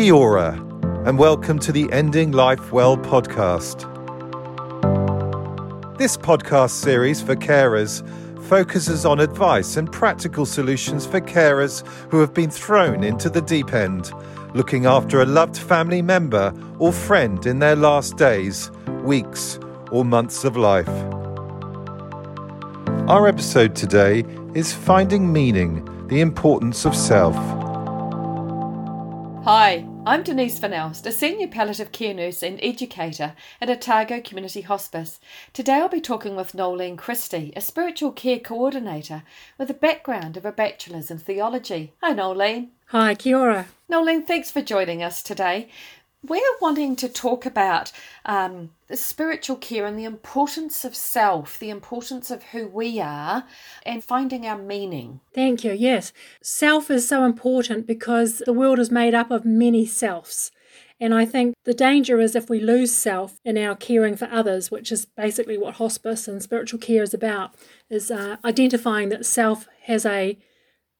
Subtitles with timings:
[0.00, 0.52] Kia ora,
[1.04, 3.86] and welcome to the Ending Life Well podcast.
[5.98, 8.00] This podcast series for carers
[8.48, 13.74] focuses on advice and practical solutions for carers who have been thrown into the deep
[13.74, 14.10] end,
[14.54, 18.70] looking after a loved family member or friend in their last days,
[19.02, 19.58] weeks,
[19.92, 20.88] or months of life.
[23.06, 24.24] Our episode today
[24.54, 27.36] is Finding Meaning The Importance of Self.
[29.44, 34.62] Hi, I'm Denise Van Elst, a senior palliative care nurse and educator at Otago Community
[34.62, 35.20] Hospice.
[35.52, 39.24] Today I'll be talking with Noeleen Christey, a spiritual care coordinator
[39.58, 41.92] with a background of a bachelor's in theology.
[42.02, 42.68] Hi, Noeleen.
[42.86, 43.66] Hi, kia ora.
[43.90, 45.68] Noeleen, thanks for joining us today.
[46.22, 47.92] We're wanting to talk about
[48.26, 53.44] um, the spiritual care and the importance of self, the importance of who we are,
[53.86, 55.20] and finding our meaning.
[55.32, 55.72] Thank you.
[55.72, 56.12] Yes.
[56.42, 60.50] Self is so important because the world is made up of many selves.
[61.00, 64.70] And I think the danger is if we lose self in our caring for others,
[64.70, 67.54] which is basically what hospice and spiritual care is about,
[67.88, 70.36] is uh, identifying that self has a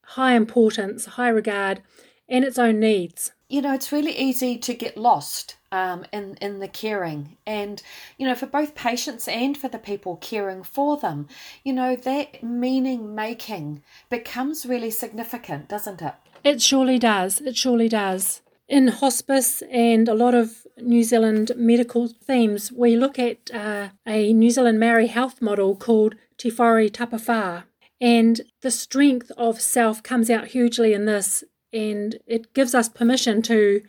[0.02, 1.83] high importance, high regard,
[2.27, 6.61] and its own needs you know, it's really easy to get lost um, in in
[6.61, 7.83] the caring, and
[8.17, 11.29] you know, for both patients and for the people caring for them,
[11.65, 16.15] you know, that meaning making becomes really significant, doesn't it?
[16.45, 17.41] It surely does.
[17.41, 18.41] It surely does.
[18.69, 24.33] In hospice and a lot of New Zealand medical themes, we look at uh, a
[24.33, 27.64] New Zealand Maori health model called Te Whare.
[28.01, 33.43] And the strength of self comes out hugely in this and it gives us permission
[33.43, 33.83] to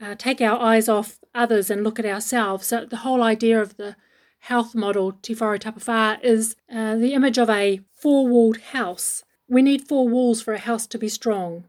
[0.00, 2.66] uh, take our eyes off others and look at ourselves.
[2.66, 3.96] So the whole idea of the
[4.40, 9.24] health model, Te Whare Tapawha, is uh, the image of a four-walled house.
[9.48, 11.64] We need four walls for a house to be strong.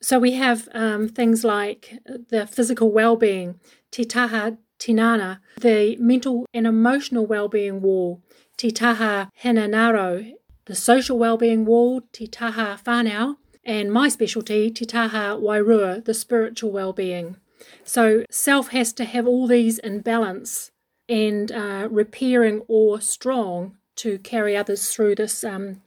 [0.00, 3.58] So we have um, things like the physical well-being,
[3.90, 8.22] Te Taha Tinana, the mental and emotional well-being wall,
[8.56, 13.36] Te Taha the social well-being wall, Te Taha Whanau,
[13.68, 17.36] and my specialty, Te Taha Wairua, the spiritual well-being.
[17.84, 20.70] So self has to have all these in balance
[21.06, 25.82] and uh, repairing or strong to carry others through this um,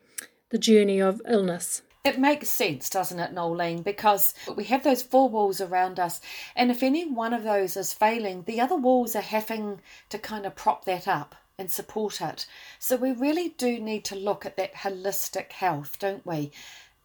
[0.51, 1.81] the journey of illness.
[2.03, 3.83] It makes sense, doesn't it, Noeleen?
[3.83, 6.21] Because we have those four walls around us,
[6.55, 10.45] and if any one of those is failing, the other walls are having to kind
[10.45, 12.45] of prop that up and support it.
[12.79, 16.51] So we really do need to look at that holistic health, don't we?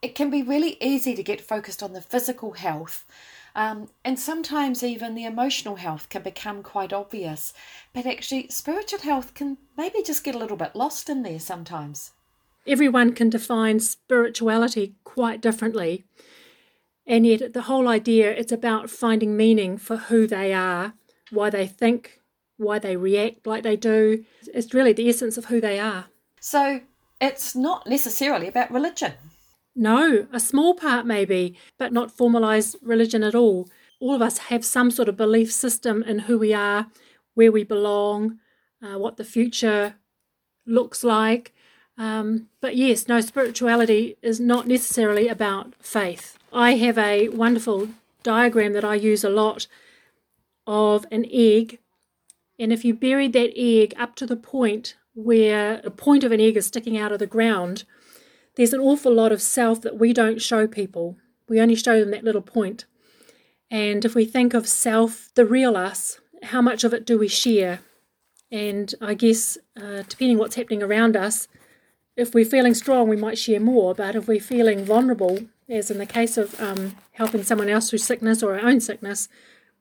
[0.03, 3.05] It can be really easy to get focused on the physical health.
[3.55, 7.55] Um, and sometimes even the emotional health can become quite obvious.
[7.95, 12.13] But actually, spiritual health can maybe just get a little bit lost in there sometimes.
[12.67, 16.05] Everyone can define spirituality quite differently.
[17.07, 20.93] And yet, the whole idea it's about finding meaning for who they are,
[21.31, 22.21] why they think,
[22.59, 24.25] why they react like they do.
[24.53, 26.07] It's really the essence of who they are.
[26.41, 26.81] So,
[27.21, 29.15] it's not necessarily about religion.
[29.79, 33.69] No, a small part maybe, but not formalised religion at all.
[34.01, 36.87] All of us have some sort of belief system in who we are,
[37.35, 38.39] where we belong,
[38.83, 39.97] uh, what the future
[40.65, 41.55] looks like.
[41.99, 46.39] Um, but yes, no, spirituality is not necessarily about faith.
[46.53, 47.89] I have a wonderful
[48.23, 49.67] diagram that I use a lot
[50.67, 51.81] of an egg.
[52.59, 56.41] And if you buried that egg up to the point where the point of an
[56.41, 57.85] egg is sticking out of the ground,
[58.57, 61.17] there's an awful lot of self that we don't show people.
[61.49, 62.87] We only show them that little point.
[63.71, 67.29] And if we think of self, the real us, how much of it do we
[67.29, 67.81] share?
[68.51, 71.49] And I guess, uh, depending what's happening around us,
[72.17, 73.95] if we're feeling strong, we might share more.
[73.95, 77.99] But if we're feeling vulnerable, as in the case of um, helping someone else through
[77.99, 79.29] sickness or our own sickness,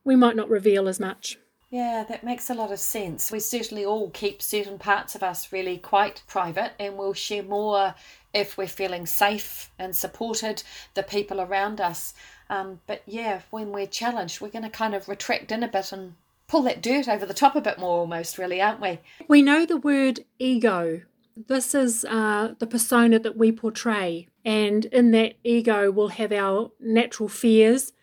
[0.03, 1.37] we might not reveal as much.
[1.69, 3.31] Yeah, that makes a lot of sense.
[3.31, 7.95] We certainly all keep certain parts of us really quite private and we'll share more
[8.35, 10.61] if we're feeling safe and supported,
[10.93, 12.13] the people around us.
[12.49, 15.91] Um, but yeah, when we're challenged, we're going to kind of retract in a bit
[15.91, 16.15] and
[16.47, 18.99] pull that dirt over the top a bit more, almost, really, aren't we?
[19.27, 21.01] We know the word ego.
[21.35, 24.27] This is uh, the persona that we portray.
[24.43, 27.93] And in that ego, we'll have our natural fears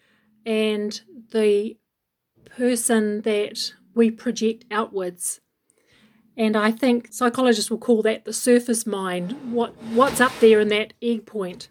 [0.44, 1.76] and the
[2.56, 5.40] person that we project outwards.
[6.36, 10.68] And I think psychologists will call that the surface mind, what, what's up there in
[10.68, 11.68] that egg point.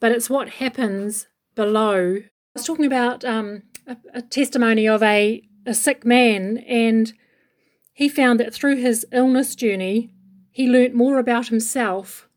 [0.00, 2.16] But it's what happens below.
[2.16, 7.12] I was talking about um, a, a testimony of a, a sick man, and
[7.92, 10.10] he found that through his illness journey,
[10.52, 12.28] he learnt more about himself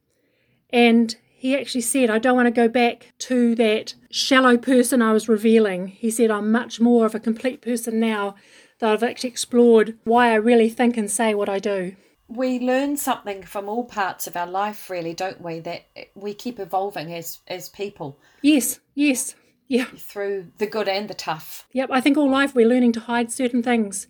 [0.72, 5.12] and he actually said, I don't want to go back to that shallow person I
[5.12, 5.88] was revealing.
[5.88, 8.36] He said, I'm much more of a complete person now
[8.82, 11.96] that I've actually explored why I really think and say what I do.
[12.28, 15.60] We learn something from all parts of our life, really, don't we?
[15.60, 15.86] That
[16.16, 18.20] we keep evolving as, as people.
[18.42, 19.36] Yes, yes,
[19.68, 19.86] yeah.
[19.96, 21.68] Through the good and the tough.
[21.74, 24.08] Yep, I think all life we're learning to hide certain things.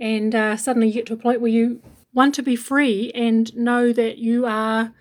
[0.00, 1.80] And uh, suddenly you get to a point where you
[2.12, 4.92] want to be free and know that you are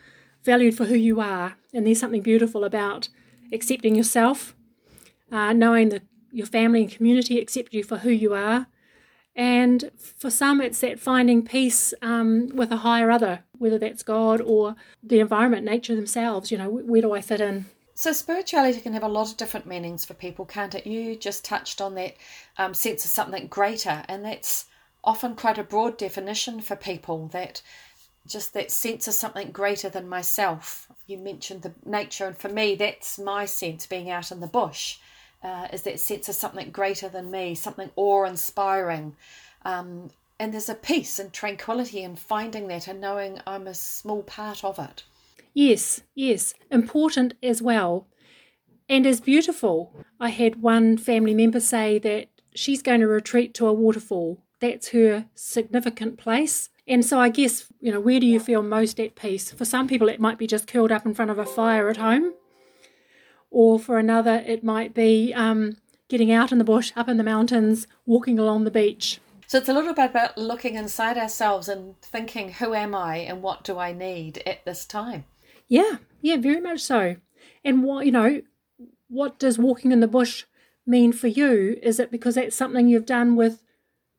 [0.43, 1.55] valued for who you are.
[1.73, 3.09] And there's something beautiful about
[3.51, 4.55] accepting yourself,
[5.31, 8.67] uh, knowing that your family and community accept you for who you are.
[9.35, 14.41] And for some, it's that finding peace um, with a higher other, whether that's God
[14.41, 16.51] or the environment, nature themselves.
[16.51, 17.65] You know, where do I fit in?
[17.93, 20.87] So, spirituality can have a lot of different meanings for people, can't it?
[20.87, 22.15] You just touched on that
[22.57, 24.65] um, sense of something greater, and that's
[25.03, 27.61] often quite a broad definition for people that
[28.27, 30.87] just that sense of something greater than myself.
[31.07, 34.97] You mentioned the nature, and for me, that's my sense being out in the bush,
[35.43, 39.15] uh, is that sense of something greater than me, something awe inspiring.
[39.63, 44.23] Um, and there's a peace and tranquility in finding that and knowing I'm a small
[44.23, 45.03] part of it.
[45.53, 48.07] Yes, yes, important as well.
[48.89, 49.93] And as beautiful.
[50.19, 54.39] I had one family member say that she's going to retreat to a waterfall.
[54.59, 56.69] That's her significant place.
[56.87, 59.51] And so I guess, you know, where do you feel most at peace?
[59.51, 61.97] For some people, it might be just curled up in front of a fire at
[61.97, 62.33] home.
[63.51, 65.77] Or for another, it might be um,
[66.07, 69.19] getting out in the bush, up in the mountains, walking along the beach.
[69.45, 73.43] So it's a little bit about looking inside ourselves and thinking, who am I and
[73.43, 75.25] what do I need at this time?
[75.67, 77.17] Yeah, yeah, very much so.
[77.63, 78.41] And what, you know,
[79.09, 80.45] what does walking in the bush
[80.87, 81.77] mean for you?
[81.83, 83.61] Is it because that's something you've done with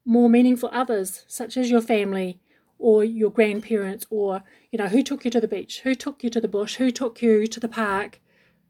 [0.05, 2.41] more meaningful others, such as your family
[2.79, 6.29] or your grandparents, or you know, who took you to the beach, who took you
[6.31, 8.21] to the bush, who took you to the park,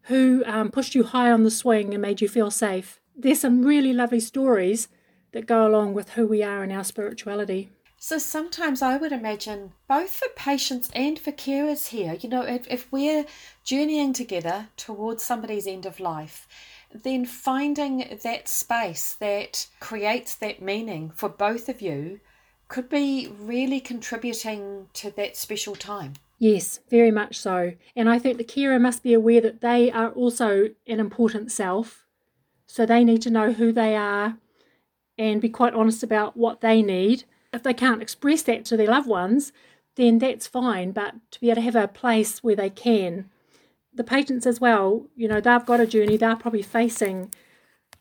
[0.04, 3.00] who um, pushed you high on the swing and made you feel safe.
[3.16, 4.88] There's some really lovely stories
[5.32, 7.70] that go along with who we are in our spirituality.
[7.98, 12.66] So sometimes I would imagine both for patients and for carers here, you know, if,
[12.68, 13.26] if we're
[13.62, 16.48] journeying together towards somebody's end of life,
[16.92, 22.18] then finding that space that creates that meaning for both of you
[22.66, 26.14] could be really contributing to that special time.
[26.42, 27.74] Yes, very much so.
[27.94, 32.04] And I think the carer must be aware that they are also an important self.
[32.66, 34.38] So they need to know who they are
[35.16, 37.22] and be quite honest about what they need.
[37.52, 39.52] If they can't express that to their loved ones,
[39.94, 40.90] then that's fine.
[40.90, 43.30] But to be able to have a place where they can
[43.94, 47.32] the patients as well, you know, they've got a journey, they're probably facing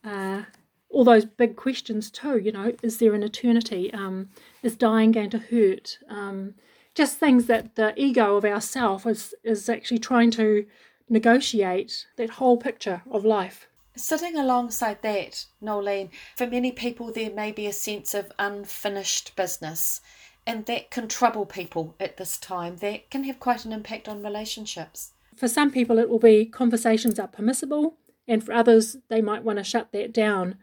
[0.04, 0.46] uh,
[0.90, 2.40] all those big questions too.
[2.40, 3.94] You know, is there an eternity?
[3.94, 4.30] Um,
[4.64, 6.00] is dying going to hurt?
[6.10, 6.56] Um,
[6.96, 10.66] just things that the ego of ourself is, is actually trying to
[11.10, 13.68] negotiate that whole picture of life.
[13.96, 20.02] Sitting alongside that, Noeleen, for many people there may be a sense of unfinished business,
[20.48, 22.78] and that can trouble people at this time.
[22.78, 25.12] That can have quite an impact on relationships.
[25.36, 27.98] For some people, it will be conversations are permissible,
[28.28, 30.56] and for others, they might want to shut that down.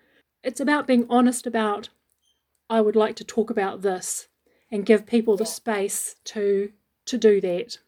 [0.42, 1.90] It's about being honest about,
[2.70, 4.27] I would like to talk about this,
[4.70, 6.73] and give people the space to
[7.06, 7.79] to do that.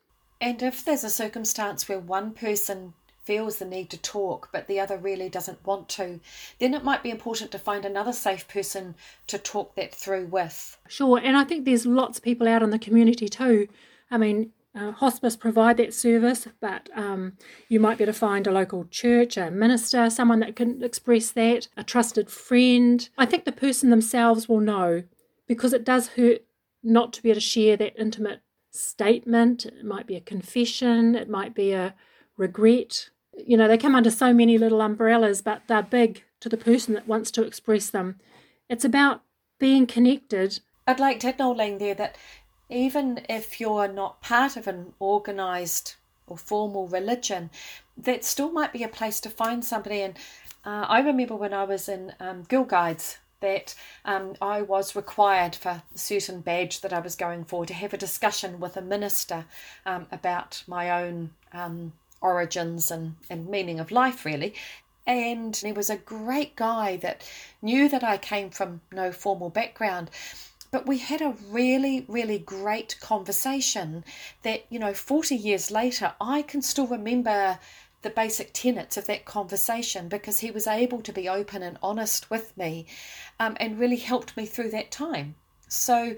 [0.40, 4.80] And if there's a circumstance where one person feels the need to talk, but the
[4.80, 6.18] other really doesn't want to,
[6.58, 8.94] then it might be important to find another safe person
[9.26, 10.78] to talk that through with.
[10.88, 13.68] Sure, and I think there's lots of people out in the community too.
[14.10, 17.34] I mean, uh, hospice provide that service, but um,
[17.68, 21.30] you might be able to find a local church, a minister, someone that can express
[21.32, 23.08] that, a trusted friend.
[23.18, 25.02] I think the person themselves will know
[25.46, 26.42] because it does hurt
[26.82, 29.66] not to be able to share that intimate statement.
[29.66, 31.94] It might be a confession, it might be a
[32.36, 33.10] regret.
[33.36, 36.94] You know, they come under so many little umbrellas, but they're big to the person
[36.94, 38.18] that wants to express them.
[38.68, 39.22] It's about
[39.58, 40.60] being connected.
[40.86, 42.16] I'd like to add, Noeleen, there that
[42.68, 45.96] even if you're not part of an organized
[46.26, 47.50] or formal religion,
[47.96, 50.00] that still might be a place to find somebody.
[50.00, 50.16] And
[50.64, 55.54] uh, I remember when I was in um, Girl Guides that um, I was required
[55.54, 58.82] for a certain badge that I was going for to have a discussion with a
[58.82, 59.46] minister
[59.86, 64.54] um, about my own um, origins and, and meaning of life, really.
[65.06, 67.28] And he was a great guy that
[67.62, 70.10] knew that I came from no formal background
[70.70, 74.04] but we had a really, really great conversation
[74.42, 77.58] that, you know, 40 years later, I can still remember
[78.02, 82.30] the basic tenets of that conversation because he was able to be open and honest
[82.30, 82.86] with me
[83.38, 85.34] um, and really helped me through that time.
[85.68, 86.16] So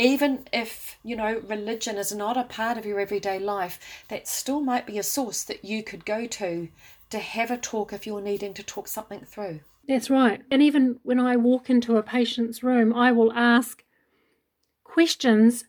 [0.00, 4.60] even if you know religion is not a part of your everyday life that still
[4.60, 6.68] might be a source that you could go to
[7.10, 10.98] to have a talk if you're needing to talk something through that's right and even
[11.02, 13.84] when i walk into a patient's room i will ask
[14.84, 15.64] questions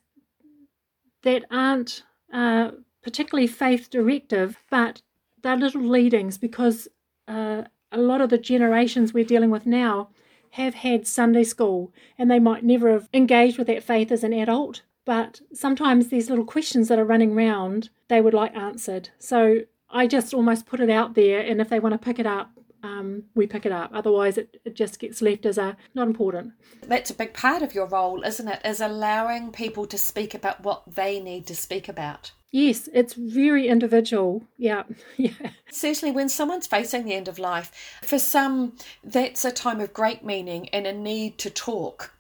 [1.24, 2.04] that aren't
[2.34, 2.72] uh,
[3.04, 5.02] particularly faith directive but
[5.42, 6.88] they're little leadings because
[7.28, 10.10] uh, a lot of the generations we're dealing with now
[10.52, 14.34] have had Sunday school and they might never have engaged with that faith as an
[14.34, 14.82] adult.
[15.06, 19.10] But sometimes these little questions that are running around, they would like answered.
[19.18, 22.26] So I just almost put it out there, and if they want to pick it
[22.26, 22.52] up,
[22.84, 23.92] um, we pick it up.
[23.94, 26.54] Otherwise, it, it just gets left as a not important.
[26.88, 28.62] That's a big part of your role, isn't it?
[28.66, 32.32] Is allowing people to speak about what they need to speak about.
[32.52, 34.44] Yes, it's very individual.
[34.58, 34.84] Yeah,
[35.18, 35.52] yeah.
[35.72, 38.74] Certainly, when someone's facing the end of life, for some,
[39.04, 42.14] that's a time of great meaning and a need to talk.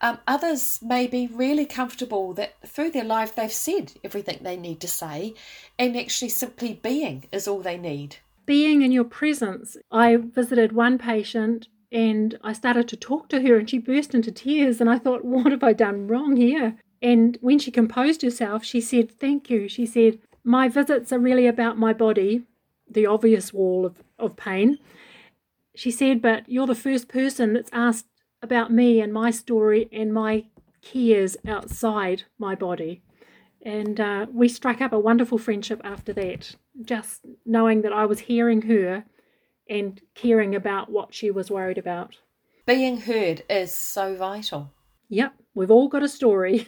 [0.00, 4.80] Um, others may be really comfortable that through their life they've said everything they need
[4.80, 5.34] to say,
[5.78, 8.16] and actually simply being is all they need.
[8.48, 9.76] Being in your presence.
[9.92, 14.32] I visited one patient and I started to talk to her, and she burst into
[14.32, 14.80] tears.
[14.80, 16.76] And I thought, what have I done wrong here?
[17.02, 19.68] And when she composed herself, she said, Thank you.
[19.68, 22.44] She said, My visits are really about my body,
[22.90, 24.78] the obvious wall of, of pain.
[25.74, 28.06] She said, But you're the first person that's asked
[28.42, 30.46] about me and my story and my
[30.80, 33.02] cares outside my body.
[33.68, 36.56] And uh, we struck up a wonderful friendship after that,
[36.86, 39.04] just knowing that I was hearing her
[39.68, 42.16] and caring about what she was worried about.
[42.64, 44.72] Being heard is so vital.
[45.10, 46.66] Yep, we've all got a story.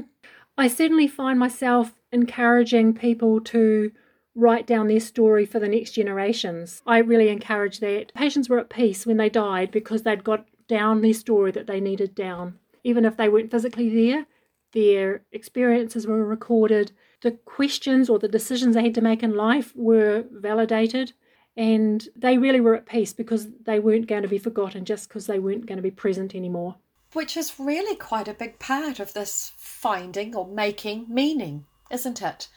[0.56, 3.90] I certainly find myself encouraging people to
[4.36, 6.80] write down their story for the next generations.
[6.86, 8.14] I really encourage that.
[8.14, 11.80] Patients were at peace when they died because they'd got down their story that they
[11.80, 12.60] needed down.
[12.84, 14.26] Even if they weren't physically there,
[14.72, 16.92] their experiences were recorded.
[17.22, 21.12] The questions or the decisions they had to make in life were validated.
[21.56, 25.26] And they really were at peace because they weren't going to be forgotten just because
[25.26, 26.76] they weren't going to be present anymore
[27.16, 32.48] which is really quite a big part of this finding or making meaning, isn't it?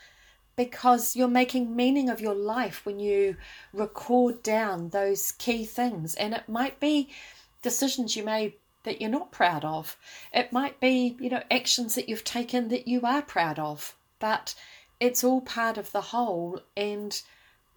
[0.58, 3.38] Because you're making meaning of your life when you
[3.72, 6.14] record down those key things.
[6.16, 7.10] And it might be
[7.62, 9.98] decisions you made that you're not proud of.
[10.34, 13.96] It might be, you know, actions that you've taken that you are proud of.
[14.20, 14.56] But
[15.00, 16.62] it's all part of the whole.
[16.76, 17.22] And,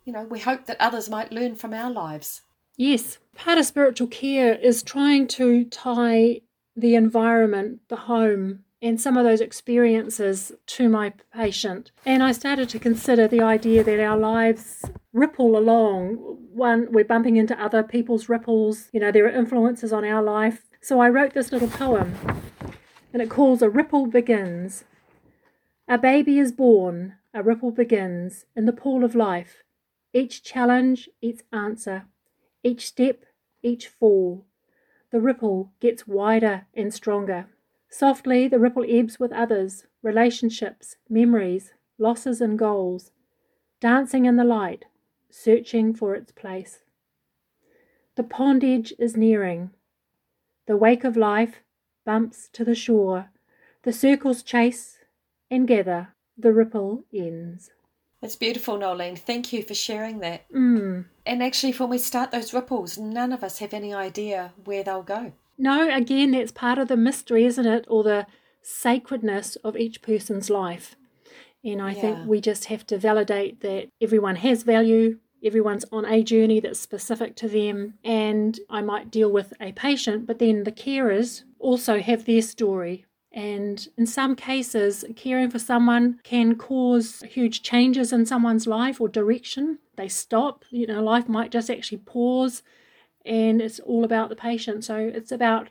[0.05, 2.43] you know, we hope that others might learn from our lives.
[2.77, 3.19] Yes.
[3.35, 6.41] Part of spiritual care is trying to tie
[6.77, 11.93] the environment, the home, and some of those experiences to my patient.
[12.05, 16.15] And I started to consider the idea that our lives ripple along.
[16.53, 20.63] One, we're bumping into other people's ripples, you know, there are influences on our life.
[20.83, 22.15] So I wrote this little poem,
[23.13, 24.85] and it calls A Ripple Begins.
[25.89, 29.63] A baby is born, a ripple begins in the pool of life.
[30.13, 32.07] Each challenge, each answer,
[32.63, 33.25] each step,
[33.63, 34.45] each fall
[35.13, 37.47] the ripple gets wider and stronger.
[37.91, 43.13] Softly, the ripple ebbs with others, relationships, memories, losses, and goals,
[43.79, 44.87] dancing in the light,
[45.31, 46.81] searching for its place.
[48.17, 49.71] The pond edge is nearing.
[50.67, 51.57] The wake of life
[52.05, 53.31] bumps to the shore.
[53.83, 54.99] The circles chase
[55.51, 56.15] and gather.
[56.39, 57.71] The ripple ends.
[58.23, 59.19] It's beautiful, Noeleen.
[59.19, 60.51] Thank you for sharing that.
[60.53, 61.07] Mm.
[61.27, 65.03] And actually, when we start those ripples, none of us have any idea where they'll
[65.03, 65.33] go.
[65.59, 67.85] No, again, that's part of the mystery, isn't it?
[67.89, 68.27] Or the
[68.63, 70.95] sacredness of each person's life.
[71.65, 72.01] And I yeah.
[72.01, 76.81] think we just have to validate that everyone has value, everyone's on a journey that's
[76.81, 77.95] specific to them.
[78.05, 83.07] And I might deal with a patient, but then the carers also have their story
[83.35, 89.09] and in some cases, caring for someone can cause huge changes in someone's life or
[89.09, 89.79] direction.
[89.97, 92.63] They stop, you know, life might just actually pause,
[93.25, 94.85] and it's all about the patient.
[94.85, 95.71] So it's about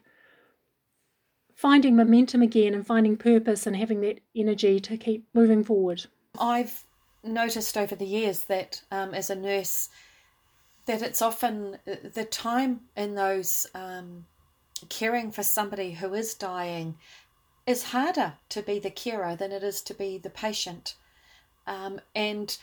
[1.56, 6.06] finding momentum again and finding purpose and having that energy to keep moving forward.
[6.40, 6.86] I've
[7.24, 9.90] noticed over the years that um, as a nurse,
[10.86, 14.26] that it's often uh, the time in those um,
[14.90, 16.96] caring for somebody who is dying
[17.68, 20.96] is harder to be the carer than it is to be the patient.
[21.68, 22.58] Um, and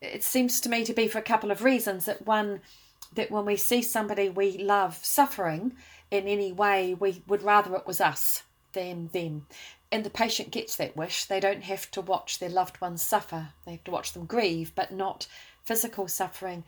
[0.00, 2.06] it seems to me to be for a couple of reasons.
[2.06, 2.60] That one,
[3.14, 5.72] that when we see somebody we love suffering
[6.10, 9.46] in any way, we would rather it was us than them.
[9.92, 11.24] And the patient gets that wish.
[11.24, 14.72] They don't have to watch their loved ones suffer, they have to watch them grieve,
[14.74, 15.26] but not
[15.64, 16.64] physical suffering.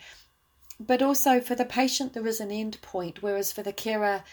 [0.80, 4.24] But also for the patient, there is an end point, whereas for the carer,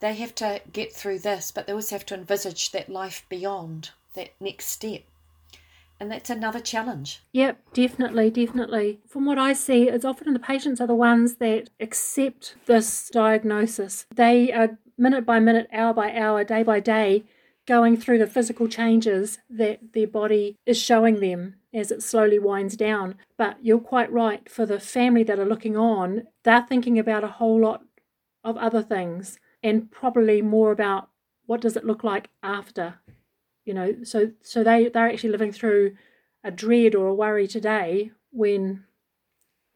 [0.00, 3.90] they have to get through this, but they also have to envisage that life beyond,
[4.14, 5.02] that next step.
[5.98, 7.22] And that's another challenge.
[7.32, 9.00] Yep, definitely, definitely.
[9.08, 14.04] From what I see, it's often the patients are the ones that accept this diagnosis.
[14.14, 17.24] They are minute by minute, hour by hour, day by day,
[17.66, 22.76] going through the physical changes that their body is showing them as it slowly winds
[22.76, 23.16] down.
[23.36, 27.28] But you're quite right, for the family that are looking on, they're thinking about a
[27.28, 27.82] whole lot
[28.42, 31.08] of other things and probably more about
[31.46, 32.94] what does it look like after
[33.64, 35.96] you know so so they they're actually living through
[36.44, 38.84] a dread or a worry today when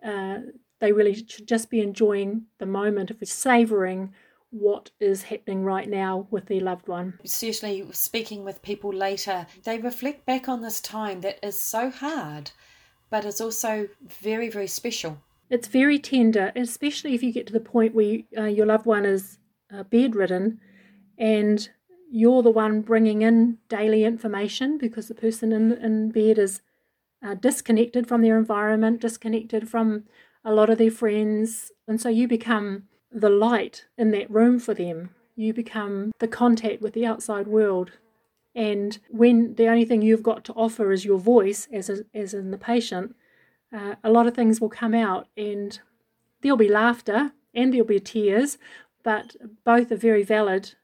[0.04, 0.38] uh,
[0.80, 4.12] they really should just be enjoying the moment of savoring
[4.50, 7.18] what is happening right now with their loved one.
[7.24, 12.50] Certainly, speaking with people later, they reflect back on this time that is so hard,
[13.10, 15.18] but it's also very, very special.
[15.50, 19.04] It's very tender, especially if you get to the point where uh, your loved one
[19.04, 19.38] is
[19.72, 20.60] uh, bedridden
[21.16, 21.68] and
[22.10, 26.62] you're the one bringing in daily information because the person in, in bed is
[27.22, 30.04] uh, disconnected from their environment, disconnected from
[30.44, 31.72] a lot of their friends.
[31.86, 35.10] And so you become the light in that room for them.
[35.36, 37.92] You become the contact with the outside world.
[38.54, 42.34] And when the only thing you've got to offer is your voice, as, a, as
[42.34, 43.14] in the patient,
[43.72, 45.78] uh, a lot of things will come out and
[46.40, 48.58] there'll be laughter and there'll be tears,
[49.02, 50.74] but both are very valid.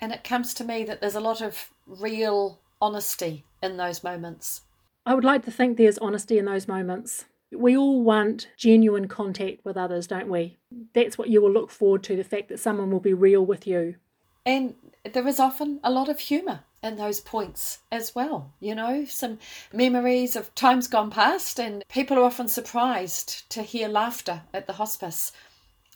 [0.00, 4.62] And it comes to me that there's a lot of real honesty in those moments.
[5.06, 7.26] I would like to think there's honesty in those moments.
[7.52, 10.56] We all want genuine contact with others, don't we?
[10.94, 13.66] That's what you will look forward to the fact that someone will be real with
[13.66, 13.96] you.
[14.44, 18.52] And there is often a lot of humour in those points as well.
[18.60, 19.38] You know, some
[19.72, 24.74] memories of times gone past, and people are often surprised to hear laughter at the
[24.74, 25.32] hospice.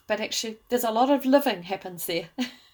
[0.06, 2.28] But actually, there's a lot of living happens there.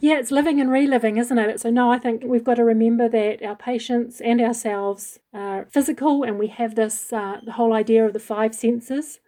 [0.00, 1.60] yeah, it's living and reliving, isn't it?
[1.60, 6.22] So, no, I think we've got to remember that our patients and ourselves are physical,
[6.22, 9.20] and we have this uh, the whole idea of the five senses.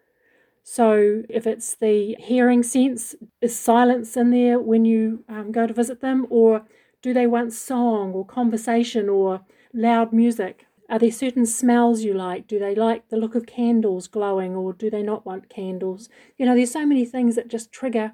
[0.63, 5.75] So, if it's the hearing sense, is silence in there when you um, go to
[5.75, 6.65] visit them, or
[7.03, 9.41] do they want song or conversation or
[9.75, 10.67] loud music?
[10.89, 12.47] Are there certain smells you like?
[12.47, 16.09] Do they like the look of candles glowing or do they not want candles?
[16.37, 18.13] You know, there's so many things that just trigger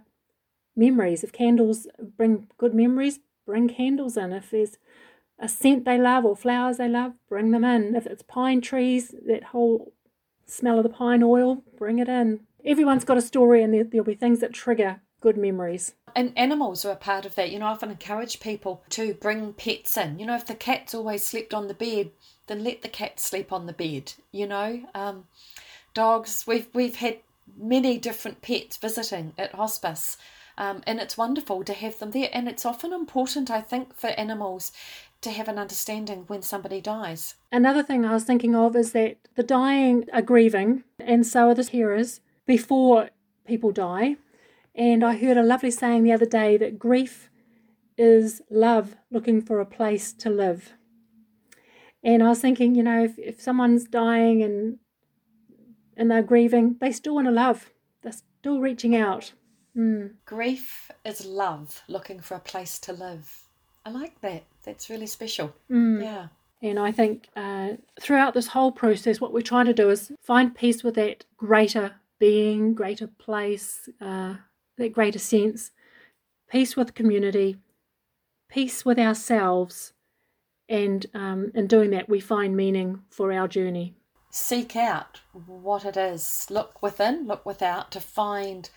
[0.78, 1.24] memories.
[1.24, 1.86] If candles
[2.16, 4.32] bring good memories, bring candles in.
[4.32, 4.78] If there's
[5.38, 7.94] a scent they love or flowers they love, bring them in.
[7.94, 9.92] If it's pine trees, that whole
[10.46, 12.40] smell of the pine oil, bring it in.
[12.64, 15.94] Everyone's got a story, and there, will be things that trigger good memories.
[16.14, 17.50] And animals are a part of that.
[17.50, 20.18] You know, I often encourage people to bring pets in.
[20.18, 22.10] You know, if the cat's always slept on the bed,
[22.46, 24.12] then let the cat sleep on the bed.
[24.32, 25.24] You know, um,
[25.94, 26.44] dogs.
[26.46, 27.18] We've we've had
[27.56, 30.16] many different pets visiting at hospice.
[30.58, 32.28] Um, and it's wonderful to have them there.
[32.32, 34.72] And it's often important, I think, for animals
[35.20, 37.36] to have an understanding when somebody dies.
[37.52, 41.54] Another thing I was thinking of is that the dying are grieving, and so are
[41.54, 43.10] the carers before
[43.46, 44.16] people die.
[44.74, 47.30] And I heard a lovely saying the other day that grief
[47.96, 50.72] is love looking for a place to live.
[52.02, 54.78] And I was thinking, you know, if, if someone's dying and
[55.96, 57.70] and they're grieving, they still want to love.
[58.02, 59.32] They're still reaching out.
[59.76, 60.14] Mm.
[60.24, 63.44] Grief is love looking for a place to live.
[63.84, 64.44] I like that.
[64.64, 65.54] That's really special.
[65.70, 66.02] Mm.
[66.02, 66.26] Yeah.
[66.60, 70.54] And I think uh, throughout this whole process, what we're trying to do is find
[70.54, 74.34] peace with that greater being, greater place, uh,
[74.76, 75.70] that greater sense,
[76.50, 77.58] peace with community,
[78.48, 79.92] peace with ourselves,
[80.68, 83.94] and um, in doing that, we find meaning for our journey.
[84.30, 86.46] Seek out what it is.
[86.50, 88.68] Look within, look without to find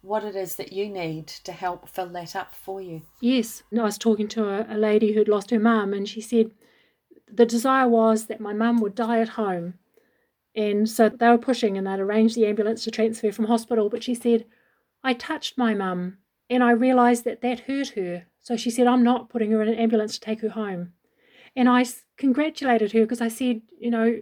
[0.00, 3.02] what it is that you need to help fill that up for you.
[3.20, 3.62] Yes.
[3.76, 6.50] I was talking to a, a lady who'd lost her mum, and she said
[7.30, 9.74] the desire was that my mum would die at home.
[10.54, 13.90] And so they were pushing and they'd arranged the ambulance to transfer from hospital.
[13.90, 14.46] But she said,
[15.04, 18.26] I touched my mum and I realised that that hurt her.
[18.40, 20.92] So she said, I'm not putting her in an ambulance to take her home.
[21.54, 21.84] And I
[22.16, 24.20] congratulated her because I said, you know,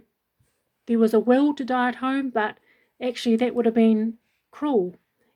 [0.87, 2.57] there was a will to die at home, but
[3.01, 4.15] actually that would have been
[4.51, 4.95] cruel.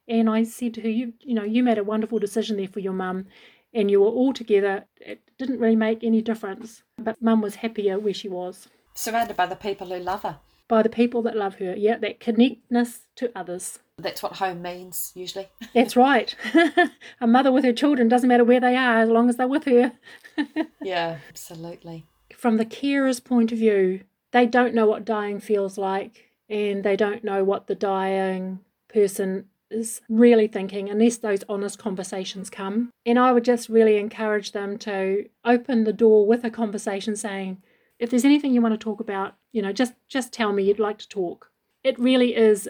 [0.09, 2.79] And I said to her, you, you know, you made a wonderful decision there for
[2.79, 3.27] your mum
[3.73, 4.85] and you were all together.
[4.99, 8.67] It didn't really make any difference, but mum was happier where she was.
[8.95, 10.39] Surrounded by the people who love her.
[10.67, 13.79] By the people that love her, yeah, that connectness to others.
[13.97, 15.47] That's what home means, usually.
[15.73, 16.35] That's right.
[17.21, 19.65] a mother with her children doesn't matter where they are as long as they're with
[19.65, 19.93] her.
[20.81, 22.05] yeah, absolutely.
[22.35, 26.95] From the carer's point of view, they don't know what dying feels like and they
[26.95, 32.91] don't know what the dying person is really thinking unless those honest conversations come.
[33.05, 37.61] And I would just really encourage them to open the door with a conversation saying,
[37.99, 40.79] if there's anything you want to talk about, you know, just just tell me you'd
[40.79, 41.51] like to talk.
[41.83, 42.69] It really is